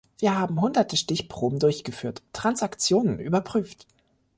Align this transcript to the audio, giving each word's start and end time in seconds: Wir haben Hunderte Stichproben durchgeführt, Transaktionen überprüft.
Wir 0.17 0.35
haben 0.35 0.59
Hunderte 0.59 0.97
Stichproben 0.97 1.59
durchgeführt, 1.59 2.23
Transaktionen 2.33 3.19
überprüft. 3.19 3.85